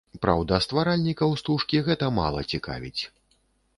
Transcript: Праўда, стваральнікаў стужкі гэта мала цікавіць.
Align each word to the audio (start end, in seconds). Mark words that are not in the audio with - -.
Праўда, 0.25 0.57
стваральнікаў 0.65 1.35
стужкі 1.41 1.83
гэта 1.91 2.05
мала 2.19 2.39
цікавіць. 2.55 3.01